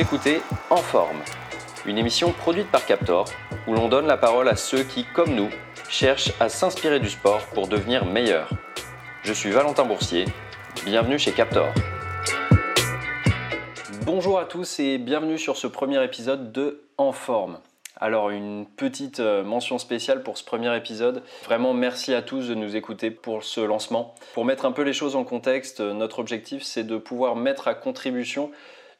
[0.00, 1.20] Écoutez En Forme,
[1.84, 3.26] une émission produite par Captor
[3.66, 5.50] où l'on donne la parole à ceux qui, comme nous,
[5.90, 8.48] cherchent à s'inspirer du sport pour devenir meilleurs.
[9.24, 10.24] Je suis Valentin Boursier,
[10.86, 11.68] bienvenue chez Captor.
[14.06, 17.60] Bonjour à tous et bienvenue sur ce premier épisode de En Forme.
[17.96, 21.22] Alors une petite euh, mention spéciale pour ce premier épisode.
[21.44, 24.14] Vraiment merci à tous de nous écouter pour ce lancement.
[24.32, 27.68] Pour mettre un peu les choses en contexte, euh, notre objectif c'est de pouvoir mettre
[27.68, 28.50] à contribution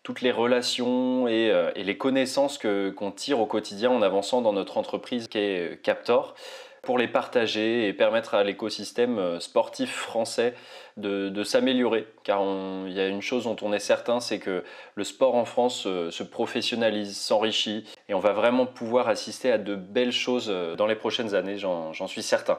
[0.02, 4.78] toutes les relations et, euh, les connaissances qu'on tire au quotidien en avançant dans notre
[4.78, 6.34] entreprise qui est Captor
[6.82, 10.54] pour les partager et permettre à l'écosystème euh, sportif français
[10.96, 12.06] de, s'améliorer.
[12.24, 12.42] Car
[12.86, 15.84] il y a une chose dont on est certain, c'est que le sport en France
[15.86, 20.76] euh, se professionnalise, s'enrichit, et on va vraiment pouvoir assister à de belles choses euh,
[20.76, 22.58] dans les prochaines années, j'en suis certain.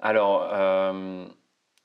[0.00, 0.48] Alors,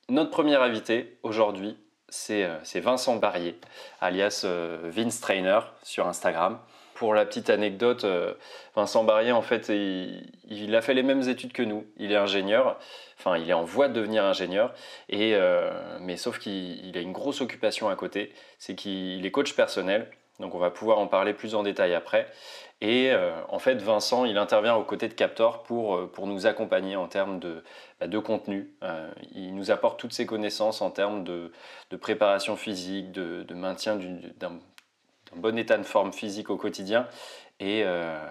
[0.08, 1.76] notre premier invité aujourd'hui,
[2.14, 3.58] c'est Vincent Barrier,
[4.00, 4.46] alias
[4.84, 6.58] Vince Trainer sur Instagram.
[6.94, 8.34] Pour la petite anecdote, euh,
[8.76, 11.84] Vincent Barrier, en fait, il, a fait les mêmes études que nous.
[11.96, 12.78] Il est ingénieur,
[13.18, 14.72] enfin, il est en voie de devenir ingénieur,
[15.08, 19.54] et, euh, mais sauf qu'il a une grosse occupation à côté, c'est qu'il est coach
[19.54, 20.08] personnel,
[20.40, 22.30] donc on va pouvoir en parler plus en détail après.
[22.80, 26.96] Et euh, en fait, Vincent, il intervient aux côtés de Captor pour, pour nous accompagner
[26.96, 27.62] en termes de,
[28.00, 28.74] bah, de contenu.
[29.32, 31.52] il nous apporte toutes ses connaissances en termes de,
[31.90, 33.98] de préparation physique, de, de maintien
[34.38, 34.58] d'un
[35.36, 37.06] bon état de forme physique au quotidien.
[37.60, 38.26] Et, euh,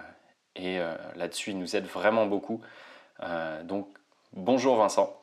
[0.56, 2.60] et euh, là-dessus, il nous aide vraiment beaucoup.
[3.22, 3.88] Euh, donc,
[4.32, 5.20] bonjour Vincent.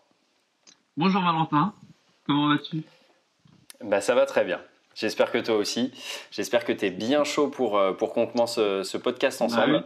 [0.97, 1.73] Bonjour Valentin,
[2.25, 2.83] comment vas-tu?
[3.81, 4.61] Bah, Ça va très bien.
[4.95, 5.91] J'espère que toi aussi.
[6.31, 9.83] J'espère que tu es bien chaud pour, pour qu'on commence ce podcast bah ensemble.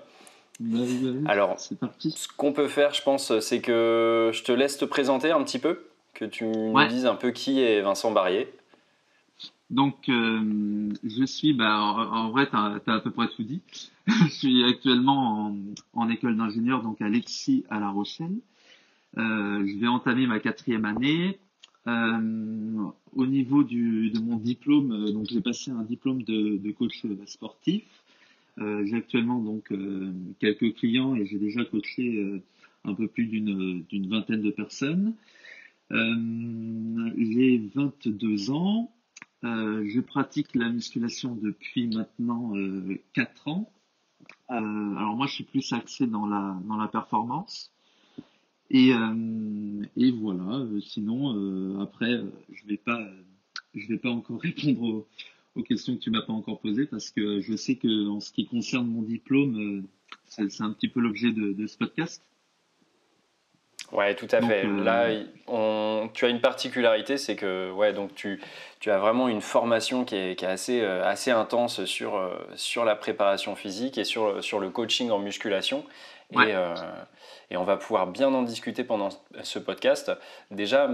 [0.59, 0.79] Bah
[1.27, 5.43] Alors, ce qu'on peut faire, je pense, c'est que je te laisse te présenter un
[5.43, 8.51] petit peu, que tu nous dises un peu qui est Vincent Barrier.
[9.69, 13.61] Donc, euh, je suis, bah, en, vrai, tu as, à peu près tout dit.
[14.07, 15.55] je suis actuellement en,
[15.93, 18.35] en école d'ingénieur, donc à Lexi à La Rochelle.
[19.17, 21.39] Euh, je vais entamer ma quatrième année.
[21.87, 27.83] Euh, au niveau de mon diplôme, euh, donc j'ai passé un diplôme de, coach sportif.
[28.57, 29.71] Euh, j'ai actuellement donc
[30.39, 32.41] quelques clients et j'ai déjà coaché
[32.83, 35.15] un peu plus d'une vingtaine de personnes.
[35.91, 38.91] j'ai 22 ans.
[39.43, 43.71] Je pratique la musculation depuis maintenant euh, 4 ans.
[44.47, 47.74] Alors moi, je suis plus axé dans la dans la performance.
[48.71, 50.65] Et, euh, et voilà.
[50.81, 52.21] Sinon, après,
[52.51, 53.07] je vais pas
[53.73, 55.05] je vais pas encore répondre
[55.55, 58.31] aux, questions que tu m'as pas encore posées parce que je sais que en ce
[58.31, 59.85] qui concerne mon diplôme,
[60.25, 62.21] c'est un petit peu l'objet de, de ce podcast.
[63.91, 64.65] Ouais, tout à fait.
[64.65, 65.09] Euh, Là,
[65.47, 68.41] on, tu as une particularité, c'est que ouais, donc tu,
[68.79, 72.35] tu as vraiment une formation qui est, qui est assez, euh, assez intense sur, euh,
[72.55, 75.85] sur la préparation physique et sur, sur le coaching en musculation.
[76.33, 76.53] Et,
[77.51, 79.09] et, on va pouvoir bien en discuter pendant
[79.43, 80.11] ce podcast.
[80.49, 80.89] Déjà,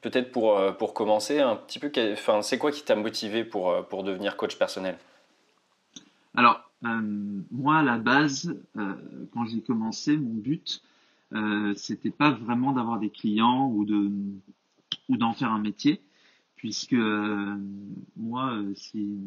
[0.00, 4.04] peut-être pour, pour commencer, un petit peu, enfin, c'est quoi qui t'a motivé pour, pour
[4.04, 4.96] devenir coach personnel?
[6.34, 10.80] Alors, moi, à la base, quand j'ai commencé, mon but,
[11.32, 14.10] euh, c'était pas vraiment d'avoir des clients ou de
[15.08, 16.00] ou d'en faire un métier,
[16.56, 17.56] puisque euh,
[18.16, 19.18] moi, euh, si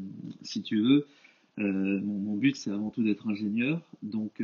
[0.41, 1.07] si tu veux,
[1.57, 3.81] mon, but c'est avant tout d'être ingénieur.
[4.01, 4.43] Donc,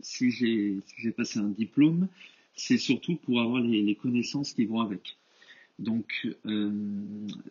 [0.00, 2.08] si j'ai si j'ai passé un diplôme,
[2.54, 5.16] c'est surtout pour avoir les, connaissances qui vont avec.
[5.78, 6.28] Donc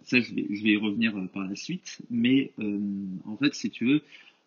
[0.04, 2.02] ça, je vais, je vais y revenir par la suite.
[2.10, 2.54] Mais
[3.26, 4.02] en fait, si tu veux,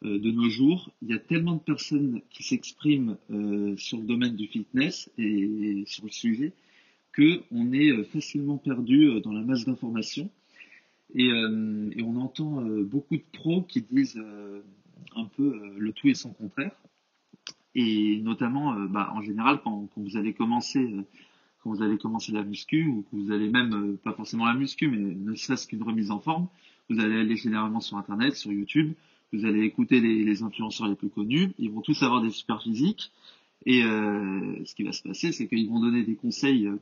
[0.06, 4.37] de nos jours, il y a tellement de personnes qui s'expriment euh, sur le domaine
[4.37, 6.53] du fitness et, sur le sujet
[7.12, 10.31] que on est euh, facilement perdu dans la masse d'informations.
[11.15, 14.21] Et, et, on entend beaucoup de pros qui disent
[15.15, 16.77] un peu le tout et son contraire.
[17.77, 20.84] Et notamment bah, en général quand, quand, vous allez commencer
[21.63, 24.89] quand vous allez commencer la muscu ou que vous allez même pas forcément la muscu
[24.89, 26.48] mais ne serait-ce qu'une remise en forme
[26.91, 28.92] vous allez aller généralement sur internet sur YouTube
[29.33, 32.63] vous allez écouter les, les, influenceurs les plus connus, ils vont tous avoir des super
[32.63, 33.11] physiques,
[33.67, 36.77] et euh, ce qui va se passer, c'est qu'ils vont donner des conseils euh,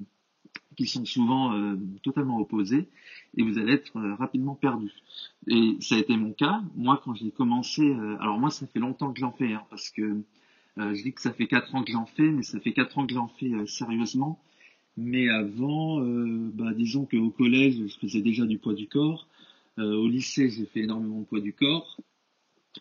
[0.76, 2.88] qui sont souvent euh, totalement opposés,
[3.36, 4.92] et vous allez être euh, rapidement perdu.
[5.48, 6.62] Et ça a été mon cas.
[6.76, 10.22] Moi, quand j'ai commencé, alors moi, ça fait longtemps que j'en fais, hein, parce que
[10.76, 13.06] je dis que ça fait quatre ans que j'en fais, mais ça fait quatre ans
[13.06, 14.40] que j'en fais sérieusement.
[14.96, 19.28] Mais avant, bah, disons qu'au collège, je faisais déjà du poids du corps.
[19.76, 22.00] au lycée, j'ai fait énormément de poids du corps.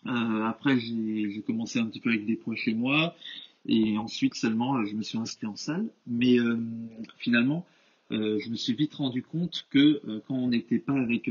[0.06, 3.14] Euh, après, j'ai commencé un petit peu avec des poids chez moi.
[3.66, 5.88] Et ensuite seulement, euh, je me suis inscrit en salle.
[6.06, 6.58] Mais euh,
[7.18, 7.66] finalement,
[8.10, 11.28] je me suis vite rendu compte que quand on n'était pas avec,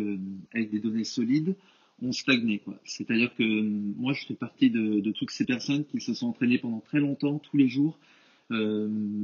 [0.54, 1.56] avec des données solides,
[2.02, 2.62] ont stagné.
[2.84, 6.58] C'est-à-dire que moi, je fais partie de, de, toutes ces personnes qui se sont entraînées
[6.58, 7.98] pendant très longtemps, tous les jours,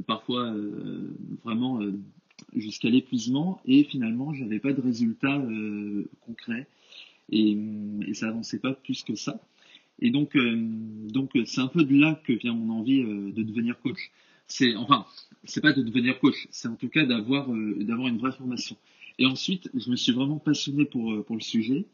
[0.07, 0.55] parfois
[1.43, 1.81] vraiment
[2.55, 5.43] jusqu'à l'épuisement, et finalement, j'avais pas de résultats
[6.21, 6.65] concrets
[7.31, 7.57] et,
[8.07, 9.41] et ça avançait pas plus que ça.
[10.01, 14.11] Et donc, donc c'est un peu de là que vient mon envie de devenir coach.
[14.47, 15.05] C'est enfin,
[15.43, 18.77] c'est pas de devenir coach, c'est en tout cas d'avoir d'avoir une vraie formation.
[19.17, 21.85] Et ensuite, je me suis vraiment passionné pour pour le sujet.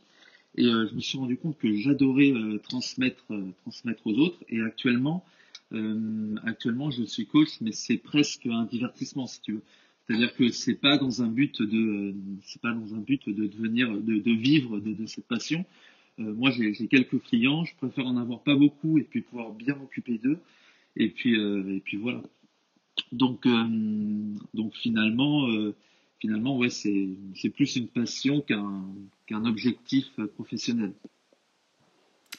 [0.58, 2.32] Et je me suis rendu compte que j'adorais
[2.64, 3.26] transmettre,
[3.64, 4.38] transmettre aux autres.
[4.50, 5.26] Et actuellement,
[5.74, 9.62] euh, actuellement, je suis coach, mais c'est presque un divertissement, si tu veux.
[10.08, 12.14] C'est-à-dire que c'est pas dans un but de,
[12.44, 15.66] c'est pas dans un but de devenir, de, de vivre de, cette passion.
[16.20, 19.76] Euh, moi, j'ai quelques clients, je préfère en avoir pas beaucoup et puis pouvoir bien
[19.76, 20.40] m'occuper d'eux.
[20.96, 22.22] Et puis, euh, et puis voilà.
[23.12, 23.66] Donc, euh,
[24.54, 25.48] donc finalement,
[26.20, 28.86] finalement, ouais, c'est, c'est plus une passion qu'un,
[29.26, 30.94] qu'un objectif professionnel.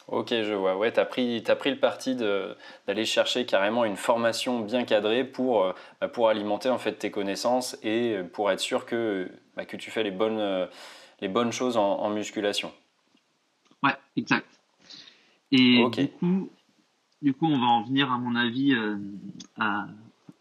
[0.08, 0.76] Ok, je vois.
[0.76, 5.24] Ouais, tu as pris, as pris le parti d'aller chercher carrément une formation bien cadrée
[5.24, 9.28] pour, euh, bah, pour alimenter en fait tes connaissances et euh, pour être sûr que,
[9.56, 10.66] bah, que tu fais les bonnes, euh,
[11.20, 12.72] les bonnes choses en, musculation.
[13.82, 14.46] Ouais, exact.
[15.50, 16.50] Et du, coup,
[17.20, 18.76] du coup, on va en venir, à mon avis,
[19.58, 19.86] à,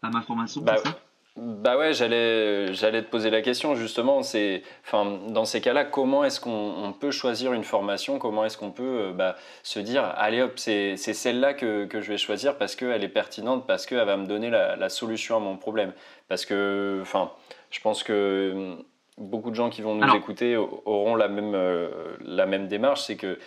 [0.02, 0.62] à, ma formation.
[0.62, 0.96] Bah, ça?
[1.36, 4.22] Bah ouais, j'allais j'allais te poser la question justement.
[4.22, 8.18] C'est, enfin, dans ces cas-là, comment est-ce qu'on peut choisir une formation?
[8.18, 12.08] Comment est-ce qu'on peut euh, bah, se dire, allez hop, c'est celle-là que, que, je
[12.08, 15.40] vais choisir parce qu'elle est pertinente, parce qu'elle va me donner la, la, solution à
[15.40, 15.92] mon problème?
[16.28, 17.30] Parce que, enfin,
[17.70, 18.84] je pense que hum,
[19.18, 23.16] beaucoup de gens qui vont nous écouter auront la même euh, la même démarche, c'est
[23.16, 23.38] que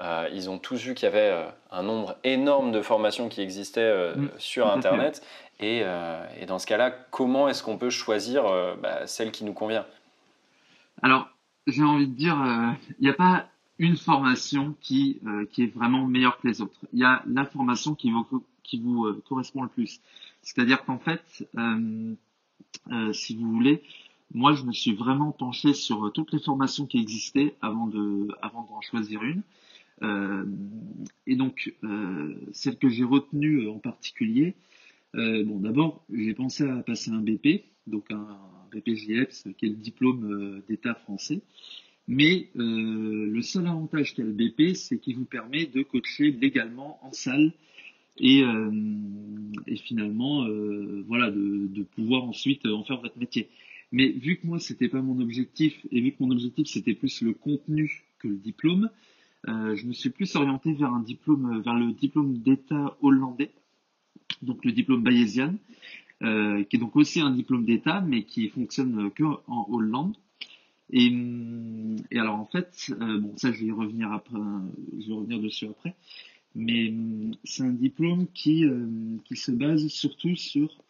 [0.00, 1.32] euh, ils ont tous vu qu'il y avait
[1.70, 5.22] un nombre énorme de formations qui existaient mmh, sur Internet
[5.62, 9.52] euh, et, dans ce cas-là, comment est-ce qu'on peut choisir euh, bah, celle qui nous
[9.52, 9.86] convient?
[11.02, 11.28] Alors,
[11.66, 13.48] j'ai envie de dire, euh, il n'y a pas
[13.78, 15.20] une formation qui,
[15.50, 16.78] qui est vraiment meilleure que les autres.
[16.92, 20.00] Il y a la formation qui vous, qui vous correspond le plus.
[20.42, 21.44] C'est-à-dire qu'en fait,
[23.12, 23.82] si vous voulez,
[24.32, 28.62] moi, je me suis vraiment penché sur toutes les formations qui existaient avant de, avant
[28.70, 29.42] d'en choisir une.
[31.26, 31.74] et donc,
[32.52, 34.54] celle que j'ai retenue en particulier,
[35.14, 38.26] euh, bon, d'abord, j'ai pensé à passer un BP, donc un,
[38.72, 41.42] BPJEPS, qui est le diplôme euh, d'État français.
[42.08, 46.98] Mais euh, le seul avantage qu'a le BP, c'est qu'il vous permet de coacher légalement
[47.02, 47.52] en salle
[48.18, 48.42] et,
[49.76, 50.46] finalement,
[51.08, 53.48] voilà, de, de, pouvoir ensuite en faire votre métier.
[53.90, 57.22] Mais vu que moi, c'était pas mon objectif, et vu que mon objectif c'était plus
[57.22, 58.88] le contenu que le diplôme,
[59.48, 63.50] je me suis plus orienté vers un diplôme, vers le diplôme d'État hollandais
[64.42, 65.56] donc le diplôme bayésien,
[66.22, 70.16] euh, qui est donc aussi un diplôme d'État, mais qui fonctionne que en Hollande.
[70.90, 71.12] Et,
[72.10, 74.38] et alors en fait, euh, bon ça je vais y revenir après,
[74.98, 75.94] je vais revenir dessus après,
[76.54, 76.94] mais
[77.42, 78.86] c'est un diplôme qui euh,
[79.24, 80.82] qui se base surtout sur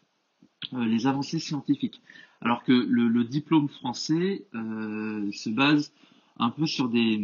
[0.72, 2.00] les avancées scientifiques,
[2.40, 5.92] alors que le, le diplôme français se base
[6.38, 7.20] un peu sur des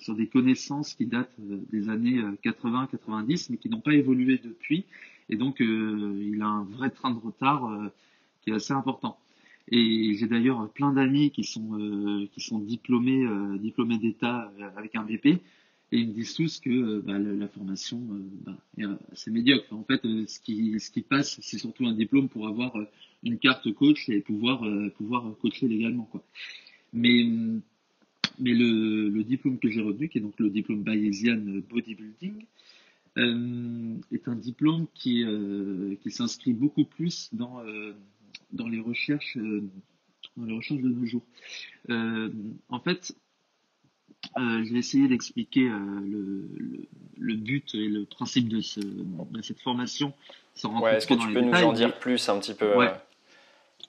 [0.00, 4.86] sur des connaissances qui datent des années 80-90, mais qui n'ont pas évolué depuis
[5.28, 7.88] et donc, euh, il a un vrai train de retard euh,
[8.42, 9.18] qui est assez important.
[9.68, 13.24] Et j'ai d'ailleurs plein d'amis qui sont euh, qui sont diplômés
[13.60, 15.40] diplômés d'État avec un BP et
[15.92, 18.02] ils me disent tous que bah, la, formation
[18.44, 19.72] bah, est assez médiocre.
[19.72, 22.76] En fait, ce qui ce qui passe, c'est surtout un diplôme pour avoir
[23.22, 26.24] une carte coach et pouvoir pouvoir coacher légalement quoi.
[26.92, 27.24] Mais
[28.40, 32.44] mais le, le diplôme que j'ai retenu, qui est donc le diplôme Bayesian Bodybuilding,
[33.16, 37.94] est un diplôme qui, euh, qui s'inscrit beaucoup plus dans, euh,
[38.52, 39.38] dans les recherches
[40.36, 41.24] dans les recherches de nos jours.
[41.88, 43.14] en fait,
[44.36, 46.88] je vais essayer d'expliquer le, le,
[47.18, 50.14] le, but et le principe de, ce, de cette formation
[50.54, 52.92] sans ouais, Est-ce que tu peux nous en dire plus un petit peu ouais.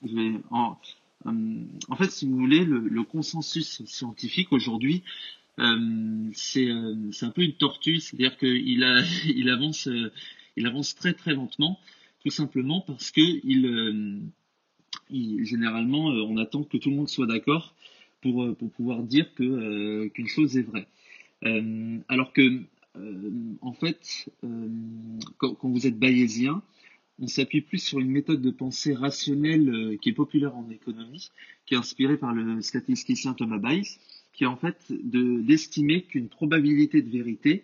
[0.06, 0.78] Je vais en,
[1.26, 5.04] en fait, si vous voulez, le, le consensus scientifique aujourd'hui
[5.60, 8.84] euh, c'est euh, c'est un peu une tortue, c'est-à-dire qu'il
[10.58, 11.80] euh, avance très très lentement,
[12.24, 13.22] tout simplement parce que
[15.10, 17.76] généralement on attend que tout le monde soit d'accord
[18.22, 20.88] pour pouvoir dire qu'une chose est vraie.
[22.08, 22.64] alors que
[23.62, 24.30] en fait,
[25.38, 26.62] quand, quand, vous êtes bayésien,
[27.20, 31.30] on s'appuie plus sur une méthode de pensée rationnelle qui est populaire en économie,
[31.66, 34.00] qui est inspirée par le statisticien Thomas Bayes
[34.34, 37.64] qui est en fait d'estimer qu'une probabilité de vérité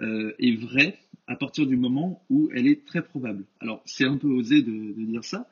[0.00, 3.44] euh, est vraie à partir du moment où elle est très probable.
[3.60, 5.48] Alors c'est un peu osé de, dire ça,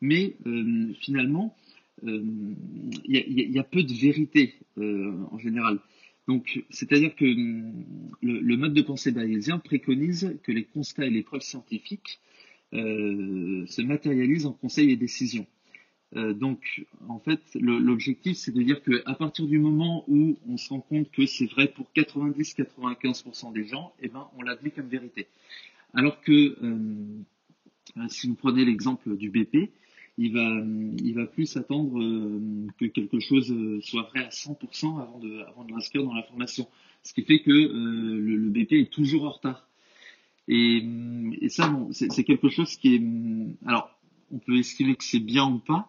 [0.00, 1.56] mais euh, finalement,
[2.02, 5.78] il euh, y, a peu de vérité en général.
[6.26, 7.72] Donc, c'est-à-dire que hum,
[8.22, 12.20] le, mode de pensée bayésien préconise que les constats et les preuves scientifiques
[12.72, 15.46] se matérialisent en conseils et décisions.
[16.16, 20.70] Euh, donc, en fait, l'objectif, c'est de dire qu'à partir du moment où on se
[20.70, 25.28] rend compte que c'est vrai pour 90-95% des gens, eh ben, on l'admet comme vérité.
[25.94, 29.70] Alors que, euh, si vous prenez l'exemple du BP,
[30.18, 30.34] il
[31.14, 36.12] va, plus attendre euh, que quelque chose soit vrai à 100% avant de, l'inscrire dans
[36.12, 36.66] la formation.
[37.02, 39.66] Ce qui fait que le, BP est toujours en retard.
[40.48, 40.84] Et,
[41.48, 43.02] ça, c'est quelque chose qui est...
[43.66, 43.96] Alors,
[44.32, 45.88] on peut estimer que c'est bien ou pas,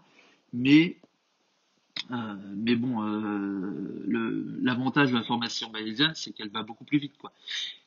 [0.53, 0.97] mais
[2.11, 7.17] euh, mais bon, euh, l'avantage de la formation bayésienne, c'est qu'elle va beaucoup plus vite,
[7.17, 7.31] quoi.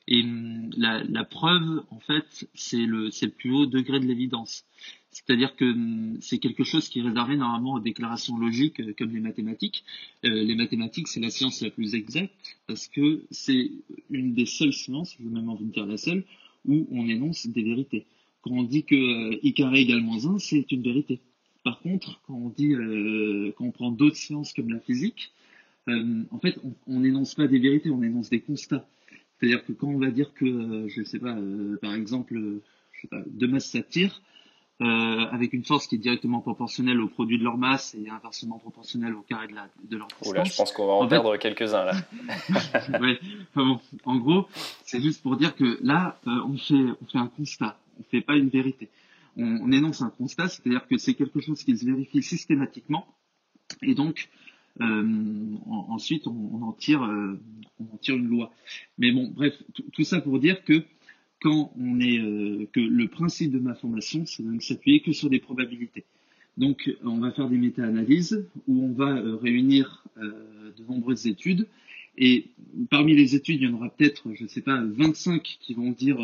[0.07, 4.65] Et hum, la, preuve, en fait, c'est le, le plus haut degré de l'évidence.
[5.11, 9.13] C'est-à-dire que hum, c'est quelque chose qui est réservé normalement aux déclarations logiques euh, comme
[9.13, 9.83] les mathématiques.
[10.23, 13.71] Les mathématiques, c'est la science la plus exacte parce que c'est
[14.09, 16.23] une des seules sciences, je veux même envie de dire la seule,
[16.65, 18.05] où on énonce des vérités.
[18.41, 21.19] Quand on dit que euh, i carré égale moins 1, c'est une vérité.
[21.65, 25.33] Par contre, quand on dit, euh, quand on prend d'autres sciences comme la physique,
[25.89, 28.85] euh, en fait, on n'énonce pas des vérités, on énonce des constats.
[29.39, 31.35] C'est-à-dire que quand on va dire que, euh, je ne sais pas,
[31.81, 32.39] par exemple,
[32.93, 34.21] je sais pas, deux masses s'attirent,
[34.79, 39.15] avec une force qui est directement proportionnelle au produit de leur masse et inversement proportionnelle
[39.15, 40.29] au carré de, la, de leur distance.
[40.29, 41.93] Oula, je pense qu'on va en, perdre quelques-uns là.
[43.01, 43.17] ouais.
[43.49, 44.47] enfin bon, en gros,
[44.83, 48.35] c'est juste pour dire que là, on fait, on fait un constat, on fait pas
[48.35, 48.89] une vérité
[49.37, 53.07] on, énonce un constat, c'est-à-dire que c'est quelque chose qui se vérifie systématiquement,
[53.81, 54.29] et donc
[54.81, 57.39] euh, ensuite on, en tire, euh,
[57.79, 58.51] on en tire une loi.
[58.97, 59.53] Mais bon, bref,
[59.93, 60.83] tout ça pour dire que
[61.45, 66.03] euh, que le principe de ma formation, c'est de ne s'appuyer que sur des probabilités.
[66.57, 71.67] Donc, on va faire des méta-analyses où on va réunir de nombreuses études.
[72.17, 72.47] Et
[72.89, 75.91] parmi les études, il y en aura peut-être, je ne sais pas, 25 qui vont
[75.91, 76.17] dire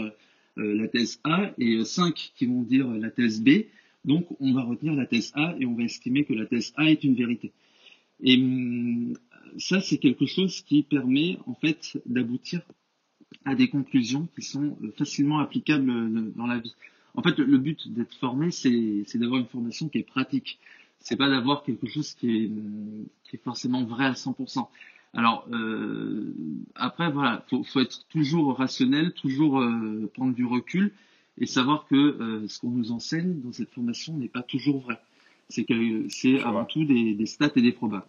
[0.57, 3.65] la thèse A et 5 qui vont dire la thèse B.
[4.05, 6.89] Donc on va retenir la thèse A et on va estimer que la thèse A
[6.89, 7.51] est une vérité.
[8.21, 9.13] Et hum,
[9.57, 12.61] ça, c'est quelque chose qui permet en fait d'aboutir
[13.45, 16.75] à des conclusions qui sont euh, facilement applicables euh, dans la vie.
[17.13, 20.59] En fait, le but d'être formé, c'est d'avoir une formation qui est pratique.
[20.99, 22.51] C'est pas d'avoir quelque chose qui est,
[23.23, 24.67] qui est forcément vrai à 100%.
[25.13, 26.33] Alors euh,
[26.75, 30.93] après voilà, faut, faut être toujours rationnel, toujours euh, prendre du recul
[31.37, 34.97] et savoir que euh, ce qu'on nous enseigne dans cette formation n'est pas toujours vrai.
[35.49, 38.05] C'est que c'est avant tout des, des, stats et des probas.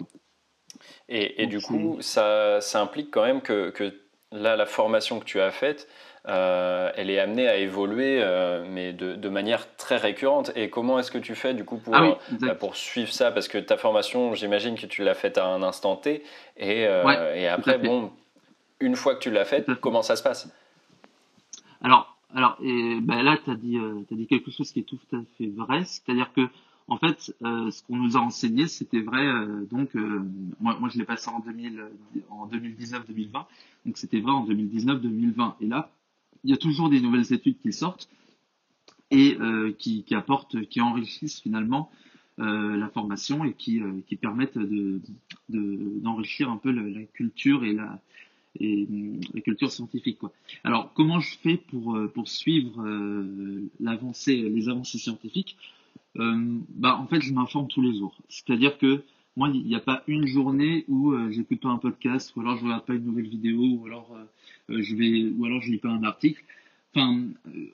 [1.09, 3.93] Et, et du coup, ça, ça implique quand même que, que
[4.31, 5.89] là, la formation que tu as faite,
[6.29, 10.53] euh, elle est amenée à évoluer, euh, mais de, manière très récurrente.
[10.55, 13.33] Et comment est-ce que tu fais du coup pour, ah euh, pour suivre ça?
[13.33, 16.23] Parce que ta formation, j'imagine que tu l'as faite à un instant T.
[16.57, 18.13] Et, et après, bon,
[18.81, 20.49] une fois que tu l'as faite, comment ça se passe?
[21.83, 25.01] Alors, alors et, ben là, tu as, dit, as dit quelque chose qui est tout
[25.13, 25.83] à fait vrai.
[25.85, 26.43] C'est-à-dire que
[26.89, 29.27] en fait, ce qu'on nous a enseigné, c'était vrai.
[29.71, 29.95] donc,
[30.61, 31.83] moi, moi, je l'ai passé en, 2000,
[32.31, 33.33] en 2019-2020.
[33.87, 35.55] Donc, c'était vrai en 2019-2020.
[35.61, 35.91] Et là,
[36.45, 38.09] il y a toujours des nouvelles études qui sortent
[39.11, 41.91] et euh, qui, apportent, qui enrichissent finalement
[42.39, 45.01] euh, la formation et qui, euh, permettent de,
[45.49, 48.01] d'enrichir un peu la, culture et la,
[49.45, 50.19] culture scientifique.
[50.65, 52.85] Alors, comment je fais pour, pour suivre
[53.81, 55.57] les avancées scientifiques?
[56.15, 58.15] Bah, En fait, je m'informe tous les jours.
[58.29, 59.03] C'est-à-dire que
[59.37, 62.57] moi, il n'y a pas une journée où euh, j'écoute pas un podcast, ou alors
[62.59, 65.71] je regarde pas une nouvelle vidéo, ou alors euh, euh, je vais, ou alors je
[65.71, 66.43] lis pas un article.
[66.95, 67.25] Enfin,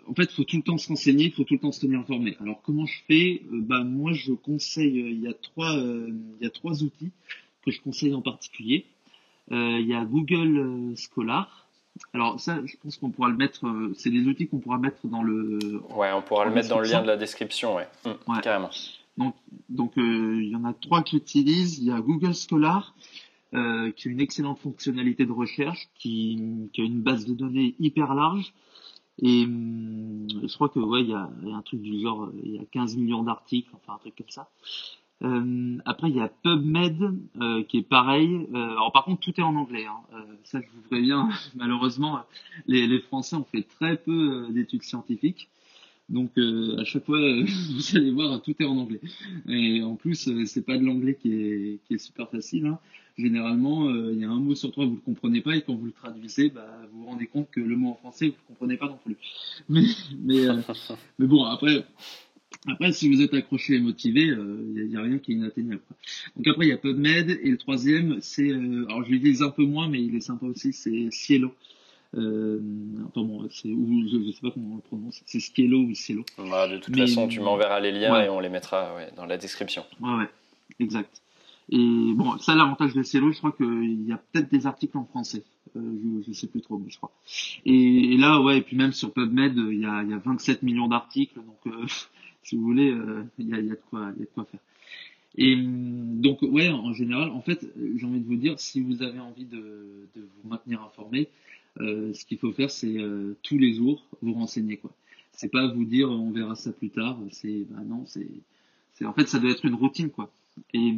[0.07, 1.81] en fait, il faut tout le temps se renseigner, il faut tout le temps se
[1.81, 2.37] tenir informé.
[2.41, 3.43] Alors, comment je fais?
[3.51, 5.11] Bah, moi, je conseille.
[5.11, 7.11] Il y a trois, il y a trois outils
[7.65, 8.87] que je conseille en particulier.
[9.51, 11.67] il y a Google Scholar.
[12.15, 13.67] Alors ça, je pense qu'on pourra le mettre.
[13.97, 15.59] c'est des outils qu'on pourra mettre dans le.
[15.91, 18.41] Ouais, on pourra le mettre dans le lien de la description, ouais, mmh, ouais.
[18.41, 18.71] carrément.
[19.69, 21.79] Donc, euh, il y en a trois que j'utilise.
[21.79, 22.95] Il y a Google Scholar,
[23.55, 27.75] euh, qui a une excellente fonctionnalité de recherche, qui, qui, a une base de données
[27.79, 28.53] hyper large.
[29.21, 32.59] Et hum, je crois que ouais, il y a, un truc du genre, il y
[32.59, 34.49] a 15 millions d'articles, enfin un truc comme ça.
[35.25, 38.47] Euh, après, il y a PubMed euh, qui est pareil.
[38.55, 39.87] Euh, alors par contre, tout est en anglais.
[39.87, 40.01] Hein.
[40.15, 41.29] Euh, ça, je vous préviens.
[41.57, 42.21] Malheureusement,
[42.67, 45.49] les, Français ont fait très peu d'études scientifiques.
[46.09, 49.01] Donc euh, à chaque fois, vous allez voir, tout est en anglais.
[49.49, 52.67] Et en plus, euh, c'est pas de l'anglais qui est, qui est super facile.
[52.67, 52.79] Hein.
[53.19, 55.75] Généralement, euh, il y a un mot sur trois vous le comprenez pas et quand
[55.75, 58.47] vous le traduisez, bah, vous vous rendez compte que le mot en français vous le
[58.47, 59.17] comprenez pas non plus.
[59.69, 59.83] Mais
[60.17, 60.47] mais
[61.19, 61.85] mais bon après.
[62.67, 65.35] Après, si vous êtes accroché et motivé, il euh, n'y a, a, rien qui est
[65.37, 65.83] inatteignable.
[66.37, 69.51] Donc après, il y a PubMed et le troisième, c'est, euh, alors je l'utilise un
[69.51, 71.55] peu moins, mais il est sympa aussi, c'est Cielo.
[72.17, 72.59] Euh,
[73.07, 76.25] enfin bon, ou, je ne sais pas comment on le prononce, c'est Cielo ou Cielo.
[76.39, 79.37] Bah, de toute façon, tu m'enverras les liens et on les mettra ouais, dans la
[79.37, 79.85] description.
[80.01, 80.29] Ouais, ouais,
[80.81, 81.23] exact.
[81.71, 85.05] Et bon, ça, l'avantage de Cielo, je crois qu'il y a peut-être des articles en
[85.05, 85.43] français.
[85.77, 87.13] Euh, je, ne sais plus trop, mais je crois.
[87.67, 90.63] Et, là, ouais, et puis même sur PubMed, il y a, il y a 27
[90.63, 91.87] millions d'articles, donc euh,
[92.43, 94.47] si vous voulez, euh, il y, a, y, a de quoi, y a de quoi
[94.47, 94.61] faire.
[95.37, 97.65] Et donc, ouais, en général, en fait,
[97.97, 101.29] j'ai envie de vous dire, si vous avez envie de, de vous maintenir informé,
[101.81, 104.93] euh, ce qu'il faut faire, c'est euh, tous les jours vous renseigner, quoi.
[105.33, 107.19] C'est pas vous dire on verra ça plus tard.
[107.31, 108.27] C'est, bah non, c'est,
[108.95, 110.33] c'est, en fait, ça doit être une routine, quoi.
[110.75, 110.93] Et,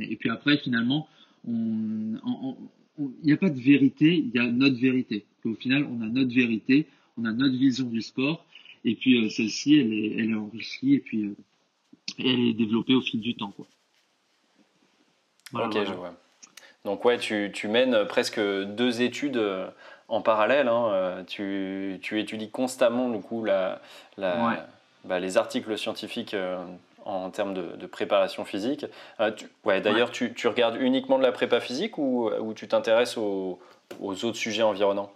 [0.00, 1.08] et puis après, finalement,
[1.46, 2.56] on,
[2.98, 5.24] il n'y a pas de vérité, il y a notre vérité.
[5.44, 6.86] au final, on a notre vérité,
[7.16, 8.44] on a notre vision du sport,
[8.84, 11.36] et puis euh, celle-ci, elle est, elle est enrichie et puis euh,
[12.18, 13.52] elle est développée au fil du temps.
[13.52, 13.66] Quoi.
[15.66, 16.16] ok, je vois.
[16.84, 19.40] Donc ouais, tu, tu, mènes presque deux études
[20.08, 20.68] en parallèle.
[20.68, 21.24] Hein.
[21.26, 23.80] Tu, tu, étudies constamment du coup la,
[24.16, 24.66] la
[25.04, 26.36] bah, les articles scientifiques
[27.04, 28.86] en termes de, préparation physique.
[29.64, 33.58] ouais, D'ailleurs, tu, tu, regardes uniquement de la prépa physique ou, ou tu t'intéresses aux,
[34.00, 35.12] aux, autres sujets environnants?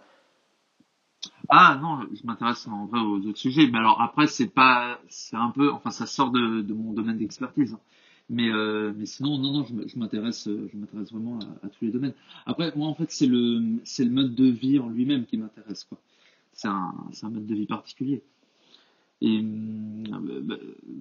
[1.49, 3.67] Ah non, je m'intéresse en vrai aux autres sujets.
[3.71, 7.17] Mais alors après, c'est pas, c'est un peu, enfin, ça sort de, de mon domaine
[7.17, 7.73] d'expertise.
[7.73, 7.79] Hein.
[8.29, 12.13] Mais euh, mais sinon, non, non, je m'intéresse, je m'intéresse vraiment à, tous les domaines.
[12.45, 15.83] Après, moi, en fait, c'est le, c'est le mode de vie en lui-même qui m'intéresse,
[15.85, 15.99] quoi.
[16.53, 18.21] C'est un, c'est un mode de vie particulier.
[19.21, 20.55] Et bah,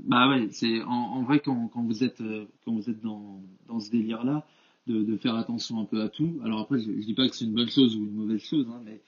[0.06, 2.22] bah ouais, c'est en, vrai quand, quand vous êtes
[2.64, 4.46] quand vous êtes dans, dans ce délire-là,
[4.86, 6.40] de, de faire attention un peu à tout.
[6.44, 8.66] Alors après, je, je dis pas que c'est une bonne chose ou une mauvaise chose,
[8.70, 9.00] hein, mais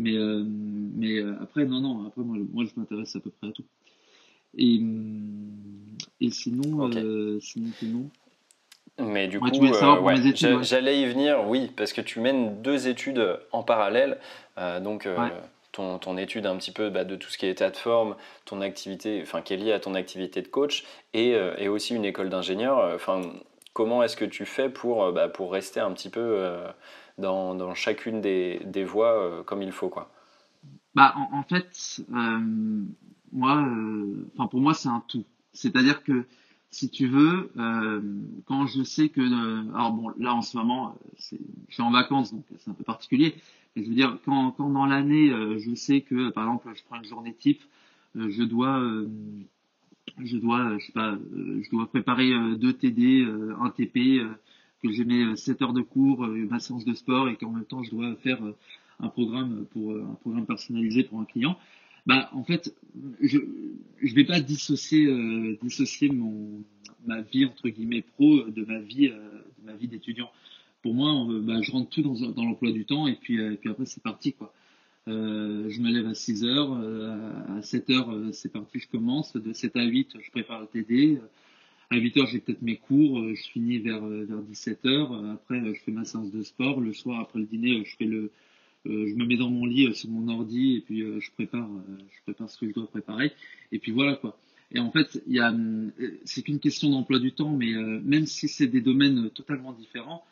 [0.00, 3.52] mais, euh, mais euh, après, non, non, après, moi, je m'intéresse à peu près à
[3.52, 3.64] tout.
[4.56, 4.80] Et,
[6.20, 8.10] et sinon, euh, sinon,
[8.98, 9.48] Mais du coup,
[10.62, 14.18] j'allais y venir, oui, parce que tu mènes deux études en parallèle.
[14.82, 15.08] donc,
[15.72, 18.16] ton, ton, étude un petit peu bah, de tout ce qui est état de forme,
[18.44, 22.04] ton activité, enfin, qui est liée à ton activité de coach, et, et aussi une
[22.04, 22.92] école d'ingénieur.
[22.94, 23.22] Enfin,
[23.72, 26.60] comment est-ce que tu fais pour, bah, pour rester un petit peu
[27.20, 30.10] dans, dans chacune des, des voies euh, comme il faut quoi?
[30.94, 32.40] Bah, en, fait, euh,
[33.32, 35.24] moi, euh, enfin pour moi c'est un tout.
[35.52, 36.24] C'est-à-dire que
[36.70, 37.50] si tu veux,
[38.46, 39.20] quand je sais que,
[39.74, 41.36] alors bon, là en ce moment, je
[41.68, 43.34] suis en vacances donc c'est un peu particulier.
[43.74, 47.04] Mais je veux dire, quand, dans l'année, je sais que, par exemple, je prends une
[47.04, 47.60] journée type,
[48.14, 48.80] je dois,
[50.22, 53.26] je dois, je sais pas, je dois préparer deux TD,
[53.60, 54.20] un TP,
[54.82, 57.64] que j'ai mes 7 heures de cours, euh, ma séance de sport et qu'en même
[57.64, 58.56] temps je dois faire euh,
[59.02, 61.56] euh, un programme personnalisé pour un client,
[62.10, 62.74] bah en fait
[63.20, 63.38] je
[64.02, 65.06] je vais pas dissocier
[65.62, 66.62] dissocier mon
[67.06, 70.30] ma vie entre guillemets pro de ma vie de ma vie d'étudiant.
[70.82, 74.02] Pour moi, bah, je rentre tout dans, l'emploi du temps et puis puis après c'est
[74.02, 74.34] parti.
[75.08, 76.72] Euh, je me lève à 6 heures,
[77.56, 81.20] à 7 heures c'est parti, je commence, de 7 à 8 je prépare le TD,
[81.92, 85.12] à 8 heures, j'ai peut-être mes cours, euh, je finis vers, euh, vers 17 heures.
[85.12, 86.80] Euh, après, je fais ma séance de sport.
[86.80, 88.30] Le soir, après le dîner, je fais le,
[88.84, 91.68] je me mets dans mon lit sur mon ordi et puis je prépare,
[92.10, 93.32] je prépare ce que je dois préparer.
[93.72, 94.38] Et puis voilà quoi.
[94.72, 95.22] Et en fait,
[96.24, 97.72] c'est qu'une question d'emploi du temps, mais
[98.04, 100.24] même si c'est des domaines totalement différents,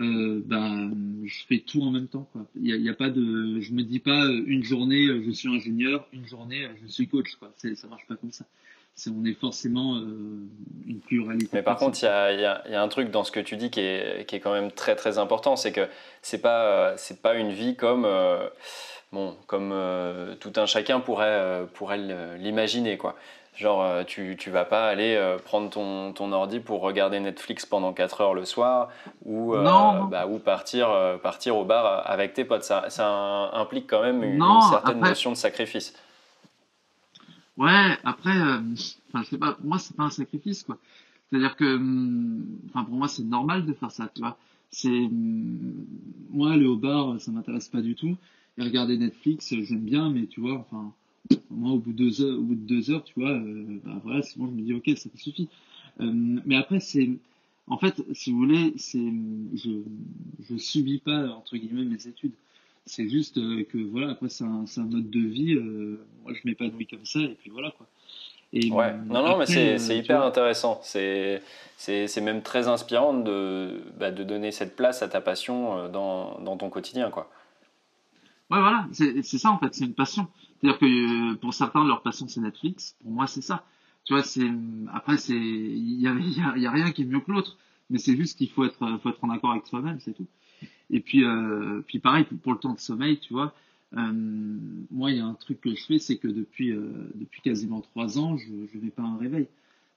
[0.00, 0.90] euh, bah,
[1.24, 2.28] je fais tout en même temps.
[2.32, 2.46] Quoi.
[2.56, 6.26] Il y a, pas de, je me dis pas une journée je suis ingénieur, une
[6.26, 7.36] journée je suis coach.
[7.36, 7.52] Quoi.
[7.56, 8.46] C'est, ça marche pas comme ça
[9.08, 10.48] on est forcément euh,
[10.86, 11.48] une pluralité.
[11.52, 13.70] Mais par contre, il y a, y a, un truc dans ce que tu dis
[13.70, 15.88] qui est, qui est quand même très très important, c'est que
[16.20, 18.48] c'est pas c'est pas une vie comme euh,
[19.12, 21.98] bon comme euh, tout un chacun pourrait pourrait
[22.38, 23.16] l'imaginer quoi.
[23.54, 28.22] Genre, tu, tu vas pas aller prendre ton, ton ordi pour regarder Netflix pendant 4
[28.22, 28.88] heures le soir
[29.26, 30.88] ou, bah, ou partir,
[31.22, 32.62] partir au bar avec tes potes.
[32.62, 33.06] Ça, ça
[33.52, 35.92] implique quand même une, certaine notion de sacrifice.
[37.58, 38.60] Ouais, après, euh,
[39.08, 40.78] enfin, je sais pas, moi, c'est pas un sacrifice, quoi.
[41.30, 44.38] C'est-à-dire que, hum, enfin, pour moi, c'est normal de faire ça, tu vois.
[44.70, 45.84] C'est, hum,
[46.30, 48.16] moi, aller au bar, ça m'intéresse pas du tout.
[48.58, 50.92] Et regarder Netflix, j'aime bien, mais tu vois, enfin,
[51.50, 54.00] moi, au bout de deux heures, au bout de deux heures, tu vois, euh, bah
[54.04, 55.48] voilà, c'est bon, je me dis, ok, ça suffit.
[56.00, 56.12] Euh,
[56.46, 57.10] mais après, c'est,
[57.66, 59.12] en fait, si vous voulez, c'est,
[59.54, 59.70] je,
[60.48, 62.32] je subis pas, entre guillemets, mes études.
[62.86, 65.54] C'est juste euh, que voilà, après c'est un, un, mode de vie.
[65.54, 67.86] Euh, moi, je m'épanouis comme ça et puis voilà quoi.
[68.54, 70.80] Et, ouais, non, non, mais c'est euh, hyper intéressant.
[70.82, 71.40] C'est
[72.20, 76.68] même très inspirant de, bah, de donner cette place à ta passion dans, dans ton
[76.68, 77.30] quotidien quoi.
[78.50, 80.26] Ouais, voilà, c'est ça en fait, c'est une passion.
[80.60, 82.96] C'est-à-dire que pour certains, leur passion c'est Netflix.
[83.02, 83.64] Pour moi, c'est ça.
[84.04, 84.50] tu vois, c'est
[84.92, 86.12] après c'est il y a,
[86.58, 87.56] y a, rien qui est mieux que l'autre,
[87.88, 90.26] mais c'est juste qu'il faut être faut être en accord avec soi-même, c'est tout.
[90.90, 93.54] Et puis euh, puis pareil pour le temps de sommeil, tu vois.
[93.94, 94.12] Euh,
[94.90, 97.80] moi, il y a un truc que je fais, c'est que depuis euh, depuis quasiment
[97.80, 99.46] trois ans, je je vais pas un réveil.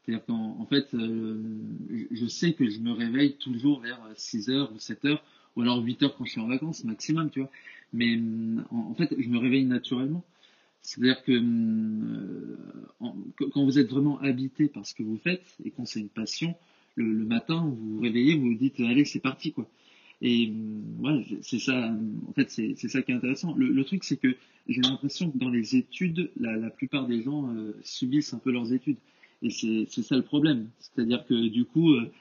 [0.04, 4.78] C'est-à-dire qu'en en fait, je sais que je me réveille toujours vers 6 heures ou
[4.78, 5.24] 7 heures,
[5.56, 7.50] ou alors 8 heures quand je suis en vacances maximum, tu vois.
[7.92, 8.20] Mais
[8.70, 10.24] en, fait, je me réveille naturellement.
[10.84, 11.42] C'est-à-dire que
[13.00, 16.56] quand vous êtes vraiment habité par ce que vous faites et quand c'est une passion,
[16.96, 19.68] le, matin vous vous réveillez, vous vous dites allez c'est parti quoi.
[20.22, 20.52] Et
[20.98, 21.94] voilà, c'est ça.
[22.28, 23.54] En fait, c'est ça qui est intéressant.
[23.56, 24.36] Le, truc c'est que
[24.68, 28.52] j'ai l'impression que dans les études, la, la plupart des gens euh, subissent un peu
[28.52, 28.98] leurs études.
[29.42, 30.70] Et c'est ça le problème.
[30.80, 32.12] C'est-à-dire que du coup, euh,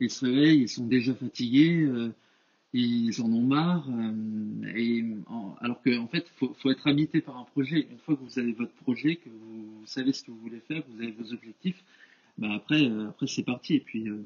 [0.00, 1.86] ils se réveillent, ils sont déjà fatigués,
[2.72, 3.88] ils en ont marre.
[3.90, 5.04] Euh, et
[5.60, 7.86] alors qu'en en fait, faut, faut être habité par un projet.
[7.90, 10.84] Une fois que vous avez votre projet, que vous, savez ce que vous voulez faire,
[10.84, 11.82] que vous avez vos objectifs,
[12.38, 13.74] bah après, euh, après c'est parti.
[13.74, 14.22] Et puis, euh,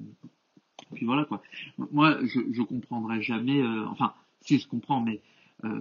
[0.94, 1.42] puis voilà quoi.
[1.90, 3.62] Moi, je, je comprendrai jamais.
[3.90, 5.20] enfin, si je comprends, mais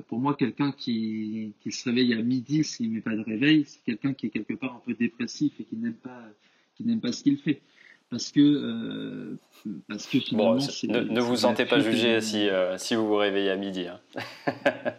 [0.07, 3.83] pour moi, quelqu'un qui, qui se réveille à midi s'il met pas de réveil, c'est
[3.83, 6.23] quelqu'un qui est quelque part un peu dépressif et qui n'aime pas,
[6.75, 7.61] qui n'aime pas ce qu'il fait
[8.09, 9.37] parce que euh,
[9.87, 13.49] parce que finalement ne, ne, vous sentez pas jugé si euh, si vous vous réveillez
[13.49, 13.99] à midi hein.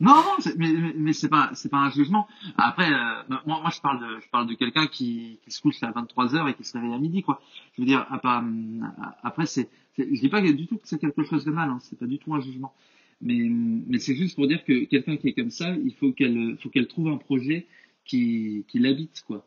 [0.00, 2.26] non non mais mais c'est pas c'est pas un jugement.
[2.56, 6.34] Après euh, moi je parle de je parle de quelqu'un qui se couche à 23
[6.34, 7.40] heures et qui se réveille à midi quoi.
[7.74, 11.50] Je veux dire après c'est je dis pas du tout que c'est quelque chose de
[11.50, 12.74] mal hein, c'est pas du tout un jugement.
[13.22, 16.56] Mais mais c'est juste pour dire que quelqu'un qui est comme ça il faut qu'elle
[16.62, 17.66] faut qu'elle trouve un projet
[18.04, 19.46] qui qui l'habite quoi.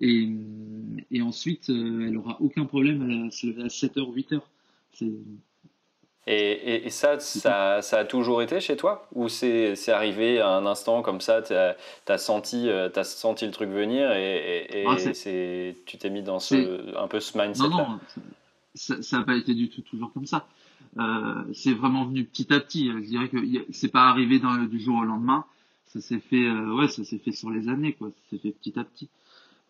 [0.00, 0.30] Et,
[1.10, 4.40] et ensuite, euh, elle aura aucun problème à se lever à 7h ou 8h.
[6.32, 9.08] Et, et, ça, ça, ça, a toujours été chez toi?
[9.14, 11.76] Ou c'est arrivé à un instant comme ça, tu as,
[12.08, 16.38] as, senti, euh, as senti le truc venir et, et ah, tu t'es mis dans
[16.38, 18.00] ce, un peu ce mindset Non, non,
[18.74, 20.46] ça n'a pas été du tout toujours comme ça.
[20.98, 22.90] Euh, c'est vraiment venu petit à petit.
[22.90, 23.38] Je dirais que
[23.72, 25.44] c'est pas arrivé dans, du jour au lendemain.
[25.86, 28.08] Ça s'est fait, euh, ouais, ça s'est fait sur les années, quoi.
[28.08, 29.08] Ça s'est fait petit à petit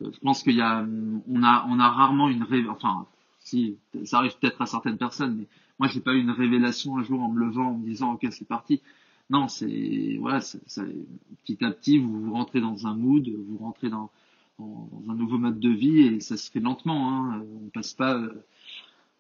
[0.01, 0.85] je pense qu'il y a,
[1.29, 3.07] on a, on a rarement une rêve, enfin,
[3.41, 5.47] si, ça arrive peut-être à certaines personnes, mais
[5.79, 8.27] moi j'ai pas eu une révélation un jour en me levant en me disant ok
[8.31, 8.81] c'est parti.
[9.31, 14.11] Non, c'est voilà, petit à petit vous, rentrez dans un mood, vous rentrez dans,
[14.59, 17.13] dans, un nouveau mode de vie et ça se fait lentement.
[17.13, 17.45] Hein.
[17.65, 18.21] On passe pas,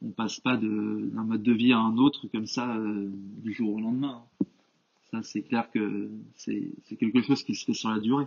[0.02, 3.09] on passe pas d'un mode de vie à un autre comme ça euh,
[3.42, 4.22] du jour au lendemain.
[5.12, 8.26] Ça c'est clair que c'est quelque chose qui se fait sur la durée.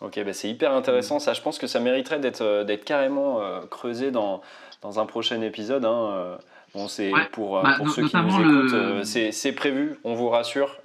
[0.00, 1.18] Ok, bah c'est hyper intéressant.
[1.18, 4.40] Ça, je pense que ça mériterait d'être euh, d'être carrément euh, creusé dans,
[4.80, 5.84] dans un prochain épisode.
[5.84, 6.10] Hein.
[6.12, 6.36] Euh.
[6.74, 10.76] Bon, c'est pour, bah, pour ceux qui nous écoutent, c'est prévu, on vous rassure.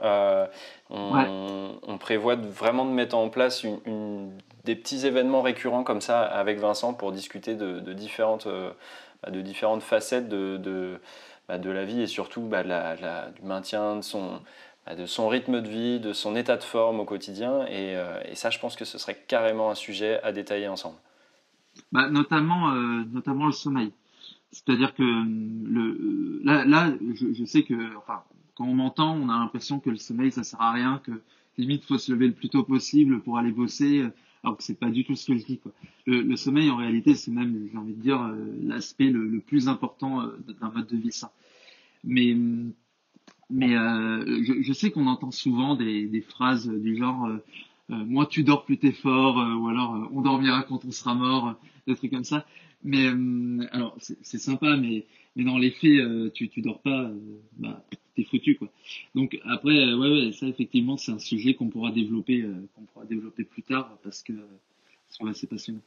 [0.90, 4.32] on, on, prévoit vraiment de mettre en place une,
[4.64, 8.48] des petits événements récurrents comme ça avec Vincent pour discuter de, de différentes,
[9.28, 11.02] de différentes facettes de, de,
[11.50, 14.40] bah, de, la vie et surtout la, la, du maintien de son,
[14.92, 17.66] de son rythme de vie, de son état de forme au quotidien.
[17.70, 20.98] Euh, et, ça, je pense que ce serait carrément un sujet à détailler ensemble.
[21.92, 23.92] Bah, notamment, euh, notamment le sommeil.
[24.52, 27.74] C'est-à-dire que le, là, je, sais que,
[28.56, 31.12] quand on m'entend, on a l'impression que le sommeil, ça sert à rien, que
[31.58, 34.06] limite, faut se lever le plus tôt possible pour aller bosser,
[34.44, 35.60] alors que c'est pas du tout ce que je dis.
[36.06, 39.68] Le, sommeil, en réalité, c'est même, j'ai envie de dire, euh, l'aspect le, le, plus
[39.68, 40.22] important
[40.62, 41.32] d'un mode de vie sain.
[42.04, 42.36] Mais
[43.50, 47.38] mais euh, je, sais qu'on entend souvent des, phrases du genre euh,
[47.92, 51.14] euh moi tu dors plus t'es fort euh, ou alors on dormira quand on sera
[51.14, 51.56] mort
[51.88, 52.46] des trucs comme ça.
[52.84, 53.08] Mais
[53.72, 57.10] alors c'est sympa mais mais dans les faits tu tu dors pas
[57.58, 57.84] bah
[58.16, 58.70] t'es foutu quoi.
[59.16, 63.46] Donc après ouais, ouais ça effectivement c'est un sujet qu'on pourra développer qu'on pourra développer
[63.46, 64.34] plus tard parce que
[65.34, 65.82] c'est passionnant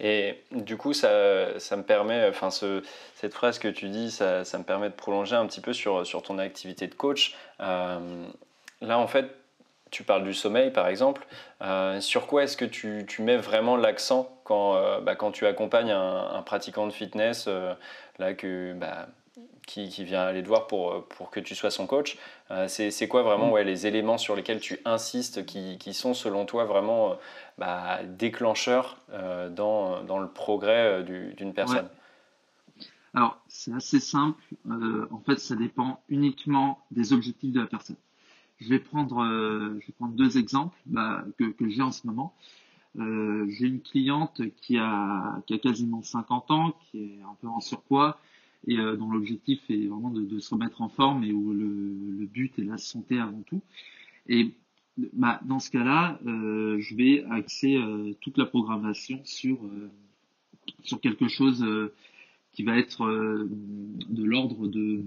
[0.00, 2.82] et du coup, ça, ça me permet, enfin, ce,
[3.14, 6.06] cette phrase que tu dis, ça, ça, me permet de prolonger un petit peu sur,
[6.06, 7.34] sur ton activité de coach.
[7.60, 8.26] Euh,
[8.80, 9.26] là, en fait,
[9.90, 11.26] tu parles du sommeil, par exemple.
[11.62, 15.46] Euh, sur quoi est-ce que tu, tu, mets vraiment l'accent quand, euh, bah, quand tu
[15.46, 17.48] accompagnes un, pratiquant de fitness
[18.18, 19.06] là, que, bah,
[19.66, 22.18] qui, qui, vient aller te voir pour, pour que tu sois son coach
[22.68, 26.64] C'est quoi vraiment ouais, les éléments sur lesquels tu insistes qui, qui sont, selon toi,
[26.64, 27.16] vraiment
[27.58, 31.88] bah, déclencheur euh, dans, dans, le progrès euh, d'une personne?
[33.12, 34.42] Alors, c'est assez simple.
[34.68, 37.96] Euh, en fait, ça dépend uniquement des objectifs de la personne.
[38.60, 42.34] Je vais prendre, je vais prendre deux exemples bah, que, que j'ai en ce moment.
[42.96, 47.60] j'ai une cliente qui a, qui a quasiment 50 ans, qui est un peu en
[47.60, 48.18] surpoids
[48.66, 52.64] et dont l'objectif est vraiment de, se remettre en forme et où le, but est
[52.64, 53.62] la santé avant tout.
[54.26, 54.54] Et
[55.12, 59.90] bah, dans ce cas-là, euh, je vais axer euh, toute la programmation sur euh,
[60.82, 61.64] sur quelque chose
[62.52, 65.02] qui va être de l'ordre de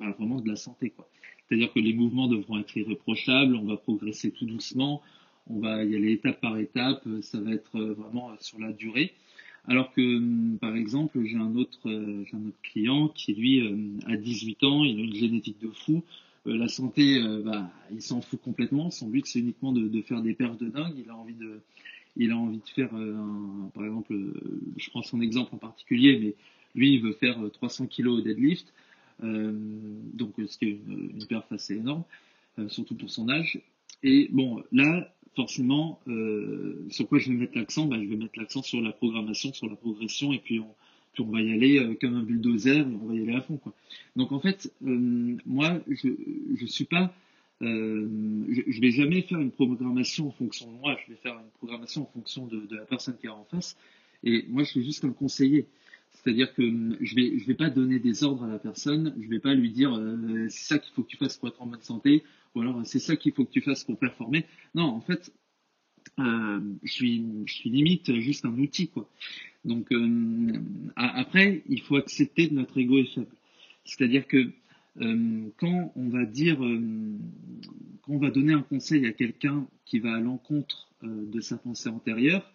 [0.00, 0.94] bah, vraiment de la santé.
[1.48, 5.02] C'est-à-dire que les mouvements devront être irréprochables, on va progresser tout doucement,
[5.48, 9.12] on va y aller étape par étape, ça va être vraiment sur la durée.
[9.68, 13.60] Alors que, hum, par exemple, j'ai un autre, j'ai un autre client qui lui
[14.06, 16.02] a 18 ans, il a une génétique de fou,
[16.46, 18.90] euh, la santé, euh, bah, il s'en fout complètement.
[18.90, 20.94] Son but, c'est uniquement de, faire des perfs de dingue.
[20.96, 21.60] Il a envie de,
[22.16, 23.14] il a envie de faire, euh,
[23.74, 24.14] par exemple,
[24.76, 26.34] je prends son exemple en particulier, mais
[26.74, 28.72] lui, il veut faire 300 kilos au deadlift.
[29.20, 32.04] donc, ce qui est une, une perf assez énorme,
[32.68, 33.60] surtout pour son âge.
[34.02, 38.38] Et bon, là, forcément, euh, sur quoi je vais mettre l'accent bah, Je vais mettre
[38.38, 40.68] l'accent sur la programmation, sur la progression, et puis on,
[41.12, 43.56] puis on va y aller euh, comme un bulldozer on va y aller à fond
[43.56, 43.74] quoi.
[44.16, 46.08] Donc en fait, euh, moi je
[46.56, 47.14] je suis pas
[47.60, 52.02] je, vais jamais faire une programmation en fonction de moi, je vais faire une programmation
[52.02, 53.76] en fonction de, la personne qui est en face
[54.24, 55.66] et moi je suis juste un conseiller.
[56.10, 56.62] C'est-à-dire que
[57.00, 59.70] je vais je vais pas donner des ordres à la personne, je vais pas lui
[59.70, 59.96] dire
[60.48, 62.98] c'est ça qu'il faut que tu fasses pour être en bonne santé ou alors c'est
[62.98, 64.44] ça qu'il faut que tu fasses pour performer.
[64.74, 65.32] Non, en fait,
[66.18, 69.08] euh, je suis limite juste un outil quoi.
[69.64, 70.52] Donc euh,
[70.96, 73.34] après, il faut accepter que notre ego est faible.
[73.84, 74.50] C'est-à-dire que
[75.00, 80.14] euh, quand on va dire, quand on va donner un conseil à quelqu'un qui va
[80.14, 82.48] à l'encontre de sa pensée antérieure,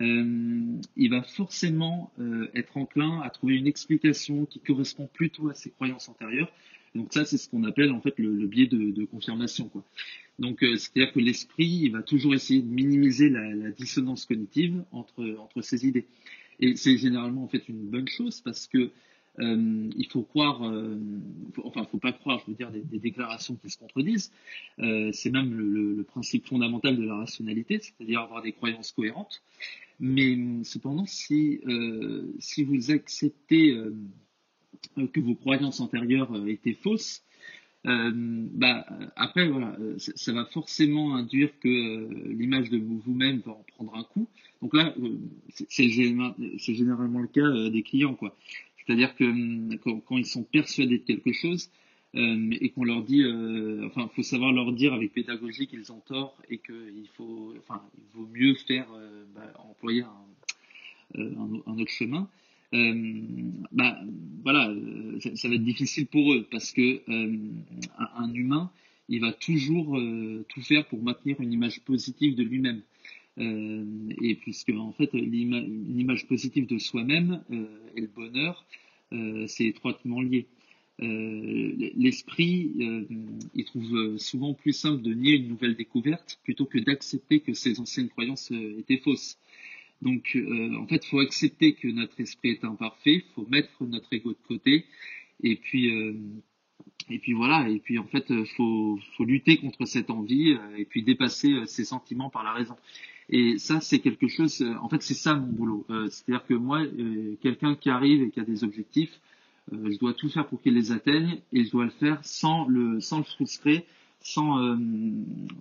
[0.00, 2.12] il va forcément
[2.54, 6.50] être enclin à trouver une explication qui correspond plutôt à ses croyances antérieures.
[6.94, 9.70] Donc ça, c'est ce qu'on appelle en fait le, biais de, confirmation.
[10.38, 15.60] Donc, euh, c'est-à-dire que l'esprit, va toujours essayer de minimiser la, dissonance cognitive entre, entre
[15.62, 16.06] ces idées.
[16.60, 18.90] Et c'est généralement en fait une bonne chose parce que
[19.40, 20.96] euh, il faut croire, euh,
[21.64, 24.30] enfin, faut pas croire, je veux dire, des, déclarations qui se contredisent.
[24.78, 29.42] Euh, c'est même le, le, principe fondamental de la rationalité, c'est-à-dire avoir des croyances cohérentes.
[29.98, 31.60] Mais cependant, si
[32.38, 33.76] si vous acceptez
[35.12, 37.22] que vos croyances antérieures étaient fausses,
[37.86, 43.52] euh, bah, après, voilà, euh, ça va forcément induire que euh, l'image de vous-même va
[43.52, 44.26] en prendre un coup.
[44.62, 44.94] Donc là,
[45.68, 48.18] c'est généralement le cas des clients.
[48.78, 51.70] C'est-à-dire que quand, quand, ils sont persuadés de quelque chose
[52.14, 53.24] et qu'on leur dit,
[53.84, 57.04] enfin, faut savoir leur dire avec pédagogie qu'ils ont tort et qu'il
[57.58, 58.86] enfin, il vaut mieux faire,
[59.34, 60.04] bah, employer
[61.14, 62.26] un autre chemin.
[62.74, 63.12] Euh,
[63.72, 63.98] bah,
[64.42, 67.36] voilà, euh, ça, va être difficile pour eux parce que euh,
[68.16, 68.70] un, humain,
[69.08, 69.98] il va toujours
[70.48, 72.82] tout faire pour maintenir une image positive de lui-même.
[73.36, 77.42] et puisque en fait, une image positive de soi-même
[77.96, 78.64] et le bonheur,
[79.46, 80.46] c'est étroitement lié.
[80.98, 82.72] L'esprit,
[83.54, 87.80] il trouve souvent plus simple de nier une nouvelle découverte plutôt que d'accepter que ses
[87.80, 89.36] anciennes croyances étaient fausses.
[90.04, 93.70] Donc, euh, en fait, il faut accepter que notre esprit est imparfait, il faut mettre
[93.80, 94.84] notre ego de côté,
[95.42, 96.12] et puis, euh,
[97.08, 100.76] et puis voilà, et puis en fait, il faut, faut lutter contre cette envie, euh,
[100.76, 102.76] et puis dépasser ses sentiments par la raison.
[103.30, 105.86] Et ça, c'est quelque chose, en fait, c'est ça mon boulot.
[106.10, 106.82] C'est-à-dire que moi,
[107.40, 109.18] quelqu'un qui arrive et qui a des objectifs,
[109.72, 113.00] je dois tout faire pour qu'il les atteigne, et je dois le faire sans le,
[113.00, 113.86] sans le frustrer,
[114.20, 114.78] sans,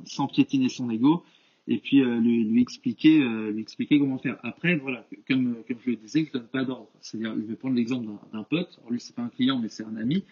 [0.03, 1.23] sans piétiner son ego,
[1.67, 4.37] et puis euh, lui, expliquer euh, lui expliquer comment faire.
[4.43, 6.89] Après voilà, comme comme je le disais, je donne pas d'ordre.
[7.01, 8.77] C'est-à-dire, je vais prendre l'exemple d'un pote.
[8.79, 10.23] Alors lui c'est pas un client mais c'est un ami.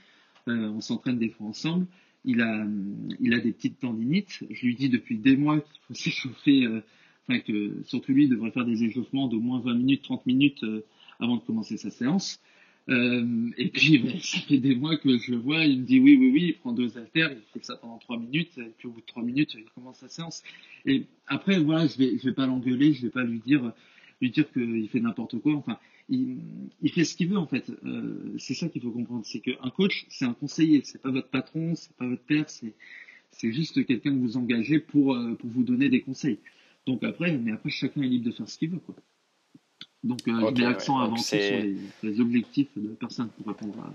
[0.48, 1.88] Euh, on s'entraîne des fois ensemble.
[2.26, 2.66] Il a
[3.20, 4.44] il a des petites tendinites.
[4.50, 6.68] Je lui dis depuis des mois qu'il faut s'échauffer.
[7.28, 10.66] Enfin que surtout lui il devrait faire des échauffements d'au moins 20 minutes, 30 minutes
[11.20, 12.42] avant de commencer sa séance.
[12.92, 16.18] Euh, et puis, ça fait des mois que je le vois, il me dit oui,
[16.20, 18.92] oui, oui, il prend deux haltères, il fait ça pendant trois minutes, et puis au
[18.92, 20.44] bout de trois minutes, il commence sa séance.
[20.86, 23.72] Et après, voilà, je vais, vais pas l'engueuler, je vais pas lui dire,
[24.20, 25.56] lui dire qu'il fait n'importe quoi.
[25.56, 26.40] Enfin, il,
[26.82, 27.72] il, fait ce qu'il veut en fait.
[27.86, 31.30] Euh, c'est ça qu'il faut comprendre, c'est qu'un coach, c'est un conseiller, c'est pas votre
[31.30, 32.74] patron, c'est pas votre père, c'est
[33.32, 36.40] c'est juste quelqu'un que vous engagez pour euh, pour vous donner des conseils.
[36.86, 38.96] Donc après, mais après chacun est libre de faire ce qu'il veut quoi.
[40.04, 43.30] Donc, euh, okay, il met l'accent avant tout sur les, les, objectifs de la personne
[43.30, 43.92] pour répondre à.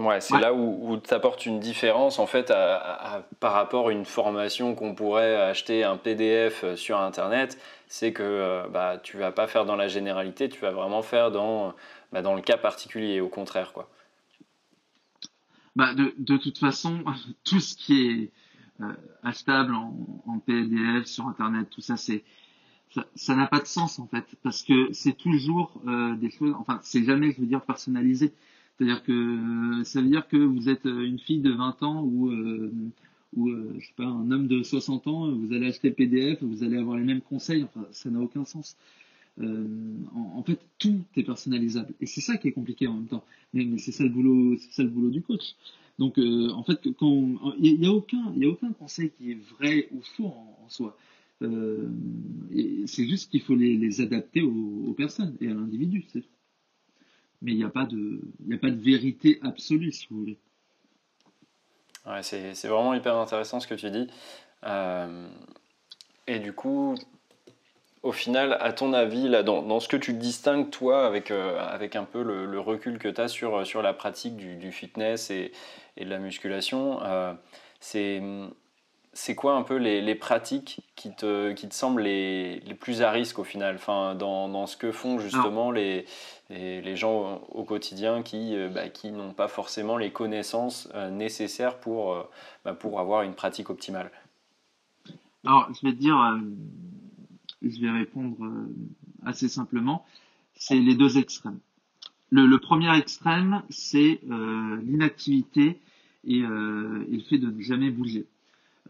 [0.00, 0.40] Ouais, c'est ouais.
[0.40, 3.92] là où, où tu apportes une différence en fait à, à, à, par rapport à
[3.92, 7.58] une formation qu'on pourrait acheter un PDF sur Internet.
[7.88, 11.30] C'est que euh, bah, tu vas pas faire dans la généralité, tu vas vraiment faire
[11.30, 11.74] dans,
[12.10, 13.74] bah, dans le cas particulier, au contraire.
[13.74, 13.90] Quoi.
[15.76, 17.04] Bah, de, de toute façon,
[17.44, 18.30] tout ce qui est
[18.82, 18.92] euh,
[19.22, 19.94] achetable en,
[20.26, 22.24] en PDF sur Internet, tout ça, c'est
[23.14, 26.80] ça n'a pas de sens en fait parce que c'est toujours euh, des choses enfin
[26.82, 28.32] c'est jamais je veux dire personnalisé
[28.82, 29.12] c'est-à-dire que
[29.80, 32.72] euh, ça veut dire que vous êtes euh, une fille de 20 ans ou euh,
[33.34, 36.64] ou je sais pas un homme de 60 ans, vous allez acheter le PDF, vous
[36.64, 37.64] allez avoir les mêmes conseils.
[37.64, 38.76] Enfin, ça n'a aucun sens.
[39.40, 43.24] En, fait, tout est personnalisable et c'est ça qui est compliqué en même temps.
[43.54, 45.54] Mais, c'est ça le boulot, c'est ça le boulot du coach.
[45.98, 49.38] Donc, en fait, quand il n'y a, aucun, il y a aucun conseil qui est
[49.56, 50.94] vrai ou faux en, soi.
[51.42, 51.88] Euh,
[52.86, 56.06] c'est juste qu'il faut les, adapter aux, personnes et à l'individu.
[57.40, 58.20] Mais il n'y a pas de,
[58.52, 60.38] a pas de vérité absolue, si vous voulez.
[62.22, 64.06] C'est, vraiment hyper intéressant ce que tu dis.
[64.64, 65.28] Euh,
[66.26, 66.94] et du coup,
[68.02, 71.58] au final, à ton avis, là, dans, dans, ce que tu distingues, toi, avec, euh,
[71.60, 75.30] avec un peu le, recul que tu as sur, sur la pratique du, du fitness
[75.30, 75.52] et,
[75.96, 77.00] et, de la musculation,
[77.80, 78.20] c'est,
[79.12, 83.02] c'est quoi un peu les, les, pratiques qui te, qui te semblent les, les, plus
[83.02, 83.74] à risque au final?
[83.76, 86.06] Enfin, dans, dans ce que font justement les,
[86.50, 92.26] les, gens au quotidien qui, euh, bah, qui n'ont pas forcément les connaissances nécessaires pour,
[92.64, 94.10] bah, pour avoir une pratique optimale
[95.44, 96.16] Alors, je vais te dire
[97.62, 98.74] je vais répondre euh,
[99.24, 100.04] assez simplement,
[100.54, 101.58] c'est les deux extrêmes.
[102.30, 105.80] Le, le premier extrême, c'est euh, l'inactivité
[106.24, 108.26] et, euh, et, le fait de ne jamais bouger.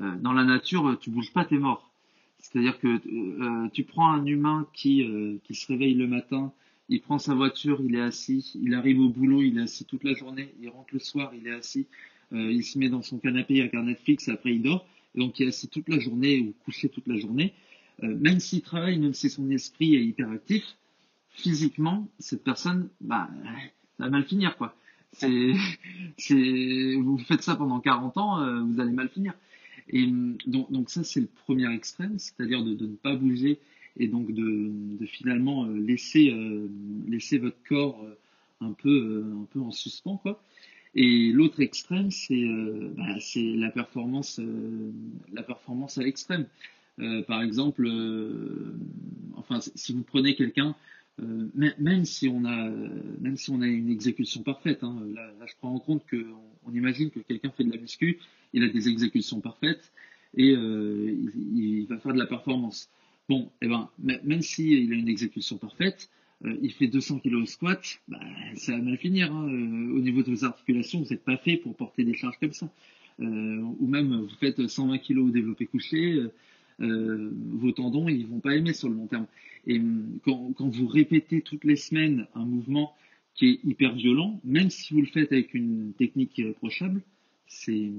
[0.00, 1.90] Euh, dans la nature, tu bouges pas, t'es mort.
[2.38, 5.06] C'est-à-dire que euh, tu prends un humain qui,
[5.44, 6.52] qui se réveille le matin,
[6.88, 10.02] il prend sa voiture, il est assis, il arrive au boulot, il est assis toute
[10.02, 11.86] la journée, il rentre le soir, il est assis,
[12.32, 15.44] il se met dans son canapé, il regarde Netflix, après il dort, et donc il
[15.44, 17.54] est assis toute la journée ou couché toute la journée.
[18.02, 20.64] Euh, même s'il travaille, même si son esprit est hyperactif,
[21.30, 23.28] physiquement, cette personne, bah,
[23.96, 24.74] ça va mal finir, quoi.
[25.12, 25.52] C'est,
[26.16, 29.34] c'est, vous faites ça pendant 40 ans, euh, vous allez mal finir.
[29.88, 30.06] Et
[30.46, 33.58] donc, donc ça, c'est le premier extrême, c'est-à-dire de, ne pas bouger
[33.98, 34.72] et donc de,
[35.06, 36.34] finalement euh, laisser,
[37.08, 38.04] laisser votre corps
[38.60, 39.24] un peu,
[39.56, 40.20] en suspens.
[40.94, 42.44] Et l'autre extrême, c'est,
[42.96, 44.38] bah, la performance,
[45.98, 46.46] à l'extrême.
[46.98, 48.74] Euh, par exemple, euh,
[49.36, 50.74] enfin, si vous prenez quelqu'un,
[51.20, 52.68] euh, même si on a,
[53.66, 56.26] une exécution parfaite, hein, là, là, je prends en compte que
[56.66, 58.18] on, imagine que quelqu'un fait de la muscu,
[58.52, 59.92] il a des exécutions parfaites
[60.36, 62.90] et il, il, va faire de la performance.
[63.28, 66.10] Bon, eh ben, même s'il il a une exécution parfaite,
[66.44, 68.18] il fait 200 kg au squat, bah,
[68.54, 69.32] ça va mal finir.
[69.32, 69.44] Hein.
[69.44, 72.70] au niveau de vos articulations, vous n'êtes pas fait pour porter des charges comme ça.
[73.18, 76.22] ou même vous faites 120 kg au développé couché,
[76.80, 79.26] euh, vos tendons, ils vont pas aimer sur le long terme.
[79.66, 82.94] Et hum, quand, vous répétez toutes les semaines un mouvement
[83.34, 87.02] qui est hyper violent, même si vous le faites avec une technique irréprochable,
[87.46, 87.90] c'est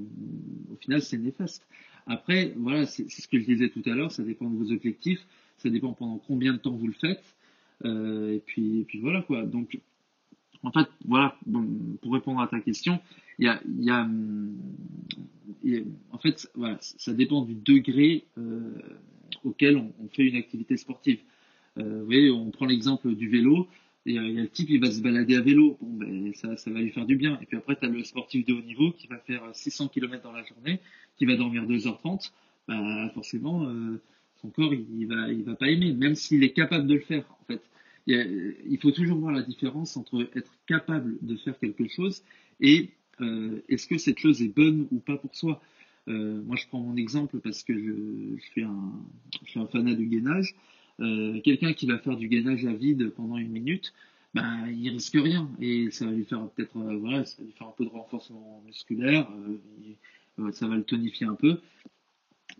[0.71, 1.67] au final c'est néfaste.
[2.05, 5.25] Après, voilà, c'est ce que je disais tout à l'heure, ça dépend de vos objectifs,
[5.57, 7.23] ça dépend pendant combien de temps vous le faites,
[7.85, 9.43] euh, et puis et puis voilà quoi.
[9.43, 9.79] Donc
[10.63, 11.37] en fait, voilà,
[12.01, 12.99] pour répondre à ta question,
[13.37, 14.07] il y a,
[16.11, 18.73] en fait, voilà, ça dépend du degré euh,
[19.43, 21.19] auquel on, fait une activité sportive.
[21.77, 23.67] Euh, vous voyez, on prend l'exemple du vélo,
[24.05, 26.71] il y a le type, il va se balader à vélo, bon, ben, ça, ça
[26.71, 27.39] va lui faire du bien.
[27.41, 30.23] Et puis après, tu as le sportif de haut niveau qui va faire 600 km
[30.23, 30.79] dans la journée,
[31.17, 32.31] qui va dormir 2h30,
[32.67, 34.01] bah, forcément, euh,
[34.41, 37.25] son corps, il, va, il va pas aimer, même s'il est capable de le faire,
[37.41, 37.61] en fait.
[38.05, 42.21] Il, faut toujours voir la différence entre être capable de faire quelque chose
[42.59, 42.89] et
[43.21, 45.61] euh, est-ce que cette chose est bonne ou pas pour soi
[46.09, 50.53] euh, Moi, je prends mon exemple parce que je suis un fanat du gainage.
[50.99, 53.93] Euh, Quelqu'un qui va faire du gainage à vide pendant une minute,
[54.33, 57.73] ben, il risque rien et ça va lui faire peut-être euh, voilà, ça lui un
[57.77, 59.29] peu de renforcement musculaire,
[60.39, 61.59] euh, ça va le tonifier un peu,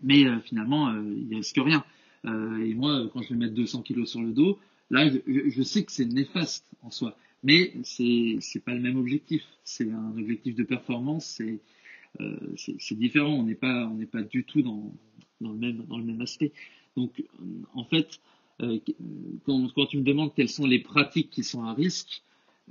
[0.02, 1.84] mais finalement il risque rien.
[2.24, 4.58] et moi, quand je vais mettre 200 kilos sur le dos,
[4.90, 7.16] là, je, sais que c'est néfaste en soi.
[7.42, 9.42] Mais c'est c'est pas le même objectif.
[9.64, 11.42] C'est un objectif de performance.
[12.56, 13.34] C'est différent.
[13.34, 14.92] On n'est pas pas du tout dans
[15.40, 16.52] le même dans le même aspect.
[16.96, 17.22] Donc
[17.74, 18.20] en fait,
[18.62, 18.78] euh,
[19.44, 22.22] quand, quand tu me demandes quelles sont les pratiques qui sont à risque,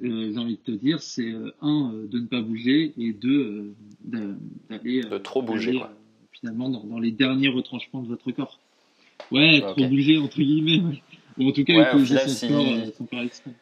[0.04, 3.76] euh, j'ai envie de te dire, c'est euh, un de ne pas bouger et deux
[4.04, 5.92] d'aller de trop bouger quoi.
[6.32, 8.60] finalement dans, dans, les derniers retranchements de votre corps.
[9.32, 11.02] Ouais, trop bouger entre guillemets.
[11.38, 13.54] Ou en tout cas, ouais, utiliser son, corps, son corps extrême.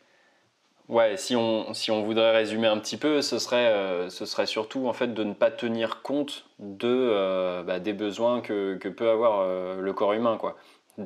[0.92, 4.46] Ouais, si on, si on voudrait résumer un petit peu, ce serait, euh, ce serait
[4.46, 8.90] surtout en fait de ne pas tenir compte de, euh, bah, des besoins que, que
[8.90, 10.58] peut avoir euh, le corps humain, quoi.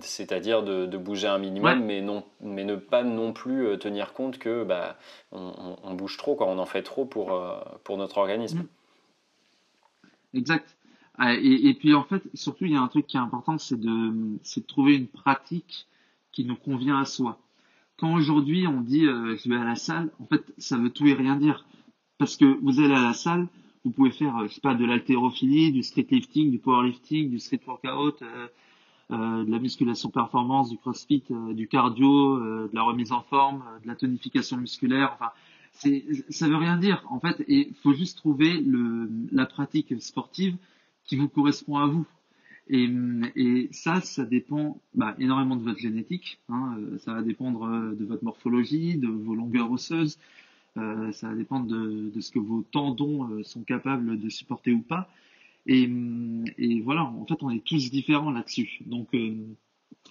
[0.01, 1.85] C'est-à-dire de, de, bouger un minimum, ouais.
[1.85, 4.97] mais, non, mais ne pas non plus tenir compte que bah,
[5.31, 6.47] on, on, bouge trop, quoi.
[6.47, 7.39] on en fait trop pour,
[7.83, 8.63] pour notre organisme.
[10.33, 10.37] Mmh.
[10.39, 10.77] Exact.
[11.19, 13.59] Ah, et, et, puis en fait, surtout, il y a un truc qui est important,
[13.59, 15.85] c'est de, de trouver une pratique
[16.31, 17.37] qui nous convient à soi
[17.97, 21.07] quand aujourd'hui on dit euh, je vais à la salle, en fait, ça veut tout
[21.07, 21.65] et rien dire.
[22.17, 23.47] Parce que vous allez à la salle,
[23.83, 28.23] vous pouvez faire, sais pas, de l'haltérophilie, du street lifting, du powerlifting, du street workout,
[29.09, 33.95] de la musculation performance, du crossfit, du cardio, de la remise en forme, de la
[33.95, 35.11] tonification musculaire.
[35.15, 35.31] Enfin,
[36.29, 37.43] ça veut rien dire en fait.
[37.47, 38.63] Et faut juste trouver
[39.31, 40.55] la pratique sportive
[41.03, 42.05] qui vous correspond à vous.
[42.67, 42.89] Et,
[43.35, 46.39] et ça, ça dépend bah, énormément de votre génétique.
[46.49, 50.17] Hein, euh, ça va dépendre euh, de votre morphologie, de vos longueurs osseuses.
[50.77, 54.81] Euh, ça va dépendre de, ce que vos tendons euh, sont capables de supporter ou
[54.81, 55.09] pas.
[55.67, 55.87] Et,
[56.81, 58.81] voilà, en fait, on est tous différents là-dessus.
[58.85, 59.09] Donc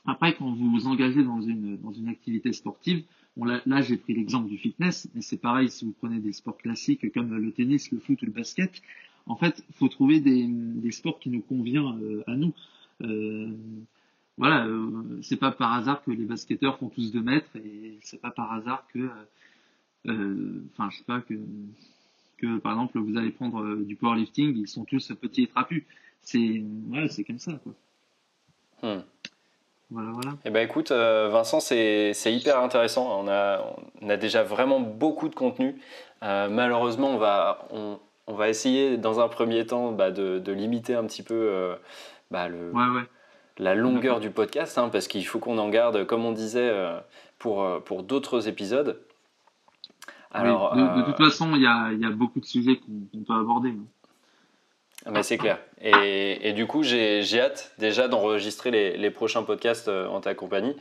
[0.05, 3.05] après, quand vous vous engagez dans une activité sportive,
[3.37, 7.13] là j'ai pris l'exemple du fitness, mais c'est pareil si vous prenez des sports classiques
[7.13, 8.83] comme le tennis, le foot ou le basket
[9.27, 12.53] en fait, il faut trouver des, des, sports qui nous conviennent euh, à nous.
[13.03, 13.49] Euh,
[14.37, 18.21] voilà, euh, c'est pas par hasard que les basketteurs font tous deux mètres et c'est
[18.21, 19.09] pas par hasard que,
[20.07, 21.35] enfin, je sais pas que
[22.37, 25.85] que par exemple vous allez prendre du powerlifting, ils sont tous petits et trapus.
[26.21, 27.73] C'est voilà, c'est comme ça quoi.
[28.83, 29.03] Hmm.
[29.91, 30.37] Voilà, voilà.
[30.45, 33.21] Eh ben écoute, Vincent, c'est hyper intéressant.
[33.23, 35.77] On a, on a déjà vraiment beaucoup de contenu.
[36.21, 41.05] malheureusement, on va, on, on va essayer dans un premier temps bah, de, limiter un
[41.05, 41.75] petit peu euh,
[42.31, 42.73] bah, le,
[43.59, 46.99] la longueur du podcast, hein, parce qu'il faut qu'on en garde, comme on disait, euh,
[47.39, 49.01] pour, euh, pour d'autres épisodes.
[50.33, 53.69] Alors, de, toute façon, il y a, beaucoup de sujets qu'on peut aborder.
[53.69, 53.85] Hein.
[55.07, 55.59] Ah, mais c'est clair.
[55.81, 60.75] Et, du coup, j'ai hâte déjà d'enregistrer les, prochains podcasts en ta compagnie.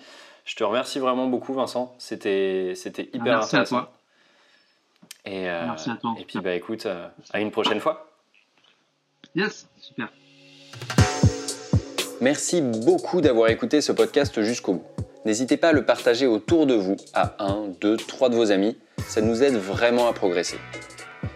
[0.46, 1.94] Je te remercie vraiment beaucoup, Vincent.
[2.00, 3.78] C'était hyper Merci intéressant.
[3.78, 3.94] À toi.
[5.26, 6.16] Et, euh, Merci à toi.
[6.20, 8.10] Et puis, bah, écoute, euh, à une prochaine fois.
[9.36, 10.10] Yes, super.
[12.22, 14.86] Merci beaucoup d'avoir écouté ce podcast jusqu'au bout.
[15.26, 18.78] N'hésitez pas à le partager autour de vous, à un, deux, trois de vos amis.
[19.08, 20.58] Ça nous aide vraiment à progresser.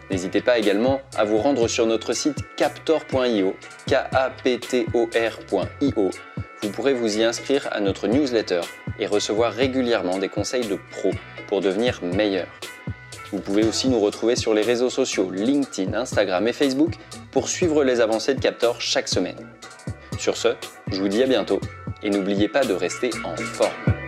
[0.09, 3.55] N'hésitez pas également à vous rendre sur notre site captor.io,
[3.87, 4.91] K-A-P-T-O-R.io.
[6.63, 8.61] Vous pourrez vous y inscrire à notre newsletter
[8.99, 11.11] et recevoir régulièrement des conseils de pros
[11.47, 12.47] pour devenir meilleur.
[13.31, 16.93] Vous pouvez aussi nous retrouver sur les réseaux sociaux LinkedIn, Instagram et Facebook
[17.31, 19.37] pour suivre les avancées de Captor chaque semaine.
[20.17, 20.49] Sur ce,
[20.91, 21.59] je vous dis à bientôt
[22.03, 24.06] et n'oubliez pas de rester en forme.